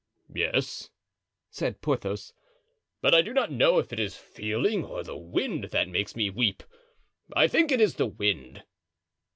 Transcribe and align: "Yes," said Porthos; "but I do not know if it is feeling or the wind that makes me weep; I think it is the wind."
"Yes," 0.33 0.89
said 1.51 1.79
Porthos; 1.79 2.33
"but 3.03 3.13
I 3.13 3.21
do 3.21 3.33
not 3.35 3.51
know 3.51 3.77
if 3.77 3.93
it 3.93 3.99
is 3.99 4.15
feeling 4.17 4.83
or 4.83 5.03
the 5.03 5.15
wind 5.15 5.65
that 5.65 5.89
makes 5.89 6.15
me 6.15 6.27
weep; 6.31 6.63
I 7.35 7.47
think 7.47 7.71
it 7.71 7.79
is 7.79 7.93
the 7.93 8.07
wind." 8.07 8.63